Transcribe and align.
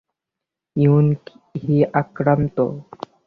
Yoon 0.75 1.07
Hee 1.61 1.75
আক্রান্ত। 2.01 2.57